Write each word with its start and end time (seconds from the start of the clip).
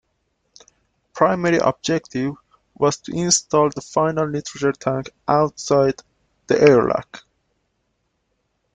Primary 1.13 1.57
objective 1.57 2.33
was 2.73 2.97
to 3.01 3.15
install 3.15 3.69
the 3.69 3.81
final 3.81 4.27
nitrogen 4.27 4.73
tank 4.73 5.11
outside 5.27 6.01
the 6.47 6.59
airlock. 6.59 7.23